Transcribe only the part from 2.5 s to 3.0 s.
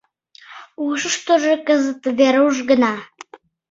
гына.